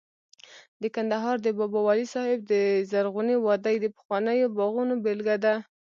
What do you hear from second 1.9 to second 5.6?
صاحب د زرغونې وادۍ د پخوانیو باغونو بېلګه ده